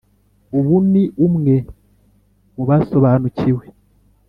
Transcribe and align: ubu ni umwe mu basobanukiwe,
ubu 0.57 0.75
ni 0.91 1.03
umwe 1.25 1.55
mu 2.53 2.63
basobanukiwe, 2.69 3.65